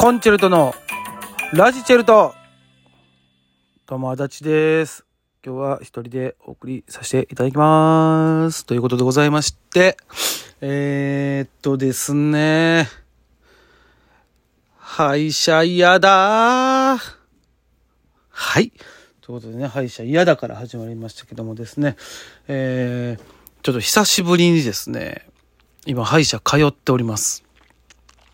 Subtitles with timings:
[0.00, 0.74] コンチェルトの
[1.52, 2.34] ラジチェルト
[3.86, 5.04] どうも、足立です。
[5.44, 8.64] 今日は一人でお送りさせていただきます。
[8.64, 9.98] ということでございまして、
[10.62, 12.88] えー、っとですね、
[14.78, 18.72] 歯医者嫌だはい。
[19.20, 21.96] ということでね、歯医者嫌だから始まりましたけどもですね、
[22.48, 23.22] えー、
[23.62, 25.26] ちょっと久しぶりにですね、
[25.84, 27.44] 今歯医者通っております。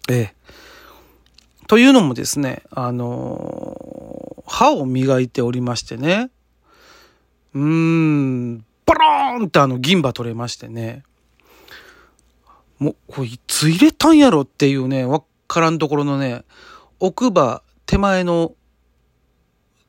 [0.08, 0.36] ええ
[1.68, 3.86] というのもですね、あのー
[4.46, 6.30] 歯を磨いておりましてね、
[7.54, 11.02] うーん、ボローンってあの銀歯取れましてね、
[12.78, 16.44] もう、こいつ入れたんやろっていうね、わからんところのね、
[17.00, 18.54] 奥歯手前の、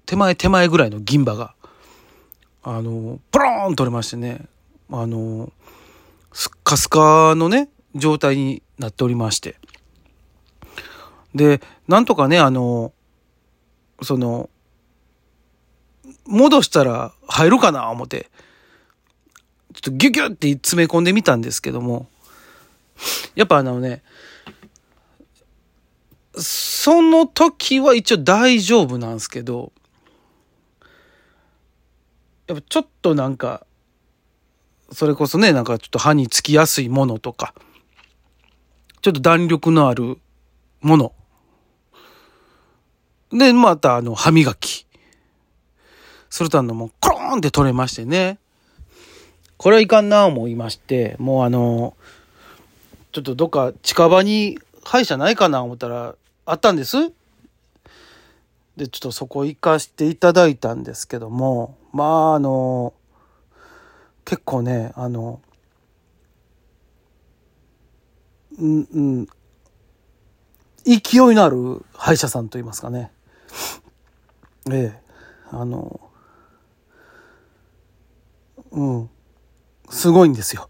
[0.06, 1.54] 手前手前ぐらいの銀歯が、
[2.64, 4.48] あの、ボローン取れましてね、
[4.92, 5.52] あの、
[6.34, 9.56] スッカスカのね、状態になっておりまして。
[11.36, 12.94] で、なんとかね、あの、
[14.02, 14.50] その、
[16.26, 18.30] 戻したら入るかな思って、
[19.74, 22.08] ちょっとギュギュって詰め込んでみたんですけども、
[23.36, 24.04] やっぱあのね、
[26.36, 29.72] その時は一応大丈夫なんですけど、
[32.48, 33.66] やっぱちょっとなんか、
[34.92, 37.54] それこそね、なんかちょっと歯につきやすいものとか、
[39.02, 40.18] ちょっと弾力のある
[40.82, 41.14] もの。
[43.32, 44.86] で、またあの、歯磨き。
[46.30, 48.40] するとあの、もう、コローンって取れましてね。
[49.58, 51.96] これはいかんな思いまして、もうあの、
[53.12, 57.12] ちょっとどっか近場に歯医者ないかな思ったら、あったんです。
[58.78, 62.94] で、ちょっとそこ行かしていただいたんですけども、まああの、
[64.24, 65.42] 結構ね、あの、
[68.60, 69.28] うん、うん、
[70.86, 73.12] 勢いのある歯医者さんといいますかね。
[74.72, 75.02] ええ、
[75.52, 76.00] あの、
[78.72, 79.10] うん、
[79.90, 80.70] すごいんですよ。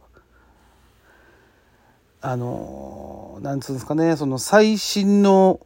[2.22, 5.60] あの、なんつうんですかね、その最新の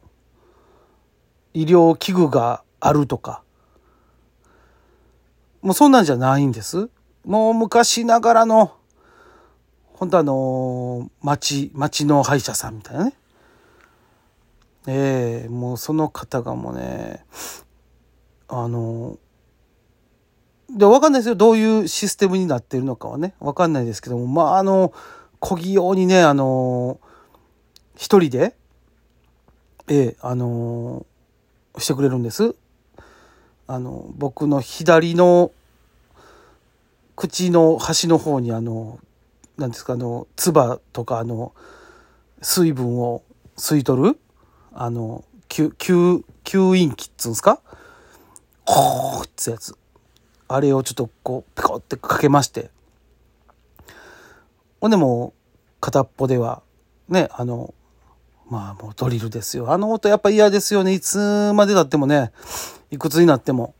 [1.54, 3.42] 医療器具があるとか、
[5.62, 6.88] もうそんなんじゃないんです。
[7.24, 8.72] もう昔ながらの、
[9.94, 13.14] 本当あの、町、町の歯医者さんみたいなね。
[14.86, 17.24] ええもうその方がもうね、
[18.48, 19.18] あの、
[20.70, 21.34] で、わかんないですよ。
[21.34, 23.34] どういうシステムになってるのかはね。
[23.40, 24.92] わかんないですけども、まあ、あの、
[25.38, 26.98] 小技用にね、あの、
[27.96, 28.54] 一人で、
[29.88, 31.04] ええあの、
[31.78, 32.54] してくれるんです。
[33.66, 35.52] あの、僕の左の
[37.16, 38.98] 口の端の方にあの、
[39.56, 41.52] なんですか、あの、唾とかあの、
[42.40, 43.22] 水分を
[43.56, 44.18] 吸い取る
[44.74, 47.60] あの、吸、吸、吸引器っつうんですか？
[48.64, 49.76] こーっつやつ。
[50.48, 52.70] あれをちょっとこう、ピコってかけまして。
[54.80, 55.40] ほんでもう、
[55.80, 56.62] 片っぽでは、
[57.08, 57.74] ね、あの、
[58.48, 59.72] まあもうドリルですよ。
[59.72, 60.92] あの音やっぱ嫌ですよね。
[60.92, 62.32] いつまでたってもね、
[62.90, 63.74] いくつになっても。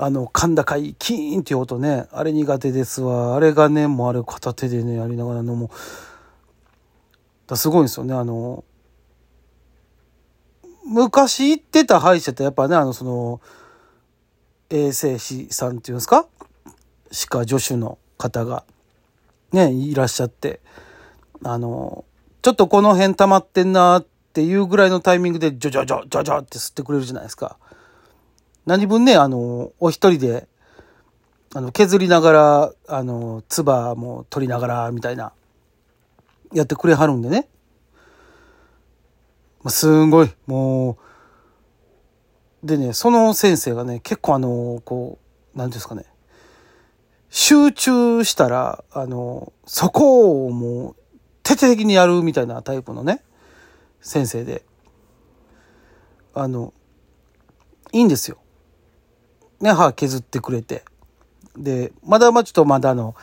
[0.00, 3.34] あの、甲高いキーンっていう音ね、あれ苦手ですわ。
[3.34, 5.68] あれがね、もうあれ片手でね、やりながらのもう、
[7.48, 8.14] だすごいんですよね。
[8.14, 8.62] あの、
[10.88, 13.40] 昔行ってた歯医者ってやっぱね、あの、その、
[14.70, 16.26] 衛生士さんっていうんですか？
[17.10, 18.64] 歯科助手の方が、
[19.52, 20.60] ね、いらっしゃって、
[21.42, 22.04] あの、
[22.42, 27.58] ちょっとこの辺溜まってんなっていうぐらいのタイミングで、ジョジョジョジョジョって吸ってくれるじゃないですか。
[28.66, 30.48] 何分ね、あの、お一人で、
[31.54, 35.32] あの、削りながら、あの、唾も取りながら、みたいな、
[36.52, 37.48] やってくれはるんでね。
[39.62, 40.98] まあすんごい、も
[42.62, 45.18] う、でね、その先生がね、結構あの、こ
[45.54, 46.04] う、なんですかね、
[47.30, 50.96] 集中したら、あの、そこをもう、
[51.42, 53.22] 徹底的にやるみたいなタイプのね、
[54.00, 54.64] 先生で、
[56.34, 56.72] あの、
[57.92, 58.38] いいんですよ。
[59.60, 60.84] ね、歯削ってくれて。
[61.56, 63.14] で、まだまあちょっとまだあの、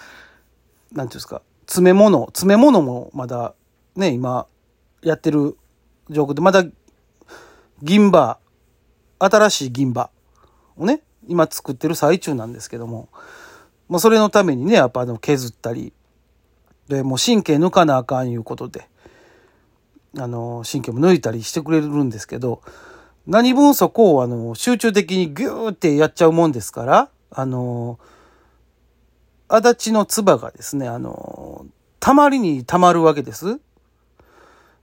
[0.91, 3.53] なんていうんですか、詰め物、詰め物もまだ
[3.95, 4.47] ね、今
[5.01, 5.57] やってる
[6.09, 6.65] 状況で、まだ
[7.81, 8.39] 銀歯、
[9.19, 10.09] 新しい銀歯
[10.77, 13.09] をね、今作ってる最中なんですけども、
[13.87, 15.93] もうそれのためにね、やっぱあの削ったり、
[16.87, 18.87] で、もう神経抜かなあかんいうことで、
[20.17, 22.61] あの、神経も抜いたりしてくれるんですけど、
[23.27, 27.99] 何分そこをあの、集中的にギューってやっちゃうもんですから、あの、
[29.47, 31.65] 足立の唾がですね、あの、
[31.99, 33.59] たまりにたまるわけです。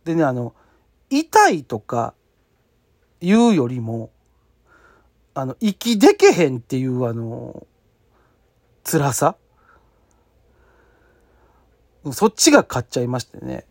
[0.05, 0.55] でね、あの、
[1.19, 2.15] 痛いとか、
[3.21, 4.11] いうよりも、
[5.35, 7.67] あの、息でけへんっていうあの、
[8.85, 9.37] 辛さ
[12.11, 13.65] そっちが買っちゃいましてね。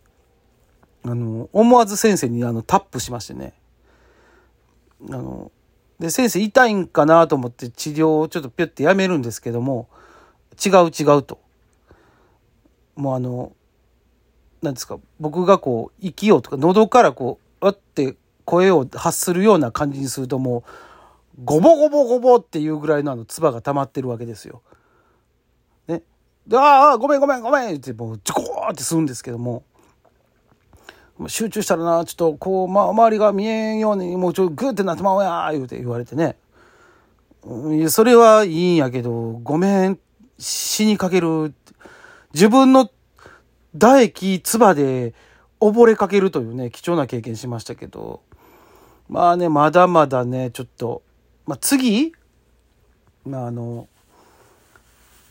[1.03, 3.53] あの、思わず先生にあのタップしましてね。
[5.09, 5.51] あの、
[5.99, 9.89] で、先生痛いんかなと思って治療をちょっとピュッてやめるんですけども、
[10.63, 11.39] 違う違うと。
[12.95, 13.51] もうあの、
[14.61, 18.15] なんですか、僕がこう、息をとか、喉からこう、あって
[18.45, 20.63] 声を発するような感じにするとも
[21.37, 24.61] う、ゴボゴボゴボっていうぐらいのあの、唾が溜まってるわけですよ。
[25.87, 26.03] ね。
[26.45, 29.63] で、ああ、ごめんごめんごめんってもう、ジコーってするんですけども、
[31.27, 36.37] 集中したらな、ちょっとこう、ま、周りが見えんように、もうちょ、グーってなってまうや言うて言われてね。
[37.89, 39.99] それはいいんやけど、ごめん、
[40.37, 41.53] 死にかける。
[42.33, 42.89] 自分の
[43.73, 45.13] 唾液、唾で
[45.59, 48.21] 溺れかけるというね、貴重な経験しましたけど、
[49.07, 51.03] まあね、まだまだね、ちょっと、
[51.45, 52.13] まあ次、
[53.25, 53.87] まああの、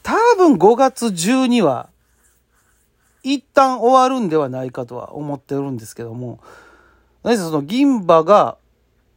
[0.03, 1.89] 多分5月中には、
[3.23, 6.41] 一旦終わるんではないかとは思ってるんですけども、
[7.23, 8.57] 何せその銀歯が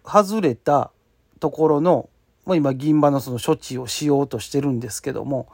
[0.03, 0.91] 外れた
[1.39, 2.09] ところの、
[2.45, 5.47] まあ、今銀歯のその処置をしようとしてるんですけども、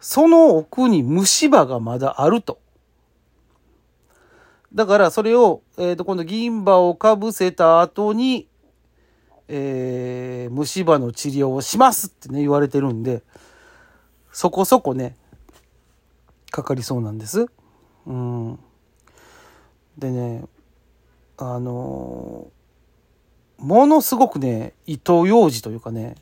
[0.00, 2.58] その奥に虫歯がまだあると。
[4.72, 8.48] だからそれを、えっ、ー、と、今度銀歯をかぶせた後に、
[9.48, 13.22] えー、虫歯の治療をしますってね、言われてるんで、
[14.32, 15.16] そこそこね、
[16.50, 17.46] かかりそうなんです。
[18.06, 18.58] うん。
[19.98, 20.44] でね、
[21.36, 26.14] あのー、ものすごくね、糸ようじというかね、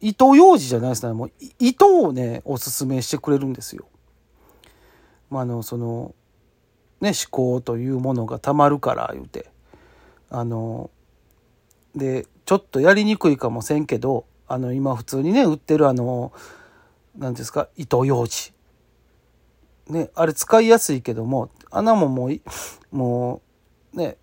[0.00, 1.12] 糸ようじじゃないですね。
[1.12, 3.86] もう、糸をね、おすすめしてくれるんですよ。
[5.30, 6.14] まあ、あの、その、
[7.00, 9.50] ね、思考というものがたまるから言うて。
[10.30, 10.90] あの、
[11.94, 16.32] で、ちょっとやりにくいかもせんけど、あの、今普通にね、売ってるあの、
[17.16, 18.52] 何ですか、糸ようじ。
[19.88, 22.40] ね、あれ使いやすいけども、穴ももう、
[22.90, 23.42] も
[23.94, 24.16] う、ね、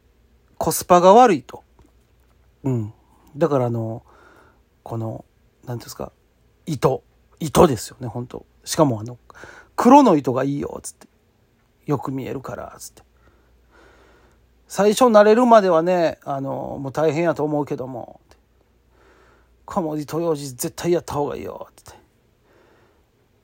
[0.57, 1.63] コスパが悪いと。
[2.63, 2.93] うん。
[3.35, 4.03] だからあの、
[4.83, 5.25] この、
[5.65, 6.11] 何ですか、
[6.65, 7.03] 糸。
[7.39, 9.17] 糸ですよね、本当しかもあの、
[9.75, 11.07] 黒の糸がいいよ、つって。
[11.85, 13.03] よく見えるから、つって。
[14.67, 18.19] 最初慣れるまではね、あの、もう大変やと思うけども、
[19.65, 21.99] この糸ようじ絶対やった方がいいよ、つって。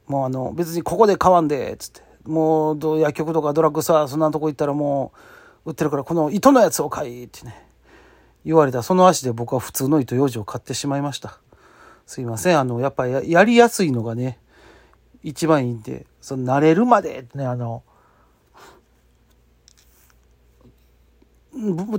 [0.08, 2.02] もうあの、別にここで買わんで、つって。
[2.24, 5.14] もう、薬局とかドラッグストア、そんなとこ行ったらも
[5.66, 7.68] う、売ってるから、この糸のやつを買い、ってね。
[8.46, 11.40] 言われたその足で僕は普通の糸ようじを買ってしまいました。
[12.12, 12.60] すいません。
[12.60, 14.38] あの、やっぱややりやすいのがね、
[15.24, 17.84] 一番いいんで、その慣れるまでね、あの、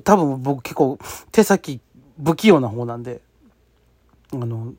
[0.04, 0.98] 多分僕結構
[1.30, 1.80] 手先
[2.22, 3.22] 不器用な方なんで、
[4.34, 4.74] あの、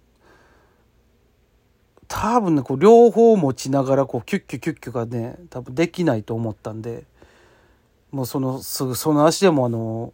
[2.07, 7.05] 多分ね、こう、両方持ちながら、こう、キュッキュキュッキュがね、多分できないと思ったんで、
[8.11, 10.13] もうその、すぐ、その足でもあの、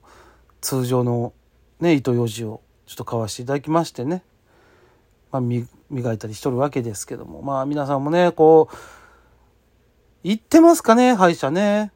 [0.61, 1.33] 通常の
[1.81, 4.23] ね、糸ようじをちょっと買わせていただきましてね、
[5.31, 8.75] まあ、磨いたりしとるわけですけども、まあ、皆さんもね、こう、
[10.23, 11.91] 行ってますかね、歯医者ね。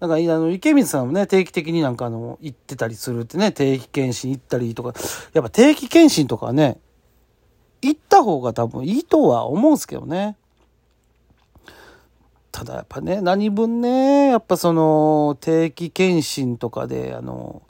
[0.00, 4.94] なんか、あの、池水さんもね、定期的になんかあの、行ってたりするってね、定期検診行ったりとか、
[5.34, 6.80] やっぱ定期検診とかね、
[7.82, 10.36] 行った方が多分いいとは思うんですけどね。
[12.50, 17.62] ただやっぱね、何分ね、やっぱその、定期検診とかで、あの、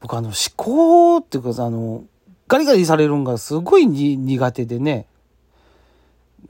[0.00, 2.04] 僕あの、思考っていうかあの、
[2.48, 5.06] ガリガリされるんがすごい苦手でね、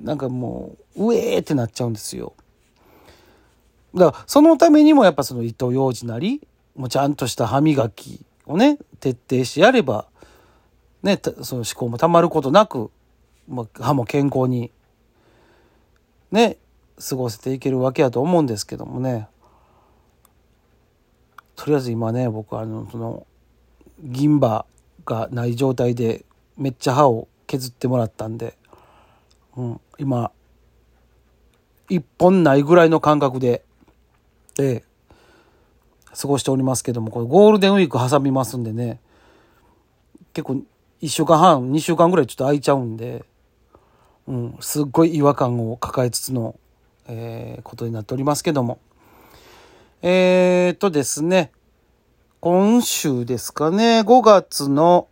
[0.00, 2.35] なんかもう、うえーってなっちゃうんですよ。
[3.95, 10.07] だから、そのためにもやっぱその糸ようじなり、もうちゃんとした歯磨きをね、徹底してやれば、
[11.02, 12.90] ね、その思考もたまることなく、
[13.49, 14.71] まあ、歯も健康に、
[16.31, 16.59] ね、
[17.09, 19.28] 過ごせていけるわけやと思うんですけどもね。
[21.57, 23.26] とりあえず今ね、僕はあの、その、
[24.00, 24.64] 銀歯
[25.08, 26.26] がない状態で
[26.58, 28.58] めっちゃ歯を削ってもらったんで、
[29.56, 30.30] うん、今、
[31.88, 33.64] 一本ないぐらいの感覚で、
[34.60, 34.84] ええ、
[36.14, 39.00] 過ごしておりますけども、これゴールデンウィーク挟みますんでね、
[40.34, 40.60] 結構
[41.00, 43.24] 1週間半、2週間ぐらいちょっと空いちゃうんで、
[44.26, 46.58] うん、すっごい違和感を抱えつつの、
[47.06, 48.78] えー、ことになっておりますけども。
[50.02, 51.50] えー、っとですね、
[52.40, 55.09] 今週ですかね、5月の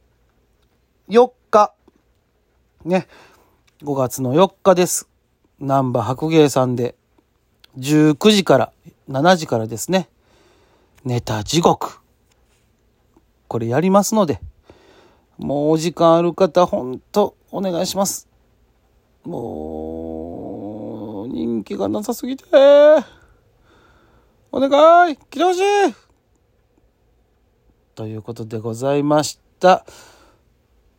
[1.09, 1.75] 4日、
[2.85, 3.09] ね、
[3.83, 5.09] 5月の4日です。
[5.59, 6.95] 南波白芸さんで、
[7.79, 8.73] 19時から、
[9.09, 10.09] 7時からですね、
[11.05, 11.99] ネタ地獄。
[13.49, 14.41] これやりますので、
[15.37, 18.29] もうお時間ある方、ほんとお願いします。
[19.25, 22.45] もう、人気がなさすぎて、
[24.53, 26.06] お願い来てほしい
[27.97, 29.87] ということでございました。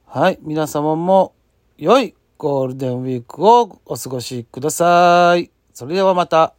[0.07, 1.35] はい、皆様も
[1.77, 5.51] 良いゴールデンウィークをお過ごしください。
[5.73, 6.56] それではまた。